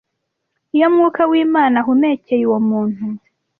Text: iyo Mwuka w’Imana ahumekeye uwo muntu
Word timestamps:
iyo 0.75 0.87
Mwuka 0.93 1.21
w’Imana 1.31 1.75
ahumekeye 1.81 2.43
uwo 2.49 2.59
muntu 2.69 3.03